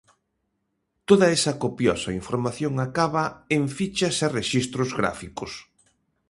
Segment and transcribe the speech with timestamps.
[1.09, 3.23] Toda esa copiosa información acababa
[3.55, 5.51] en fichas e rexistros gráficos.